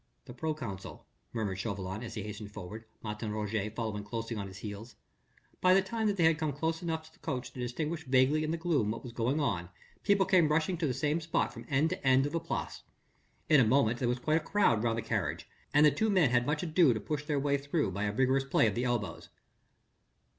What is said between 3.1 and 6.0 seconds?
Roget following closely on his heels. By the